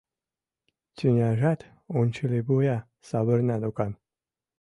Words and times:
Тӱняжат 0.95 1.59
унчыливуя 1.97 2.77
савырна 3.07 3.55
докан. 3.61 3.91